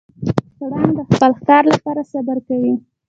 پړانګ 0.57 0.91
د 0.97 0.99
خپل 1.07 1.29
ښکار 1.39 1.63
لپاره 1.73 2.01
صبر 2.11 2.37
کوي. 2.47 2.73